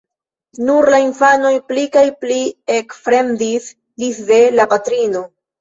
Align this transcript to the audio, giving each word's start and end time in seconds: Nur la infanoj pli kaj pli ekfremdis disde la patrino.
Nur 0.69 0.87
la 0.93 0.99
infanoj 1.03 1.51
pli 1.67 1.83
kaj 1.97 2.03
pli 2.23 2.39
ekfremdis 2.79 3.71
disde 4.05 4.41
la 4.59 4.67
patrino. 4.77 5.27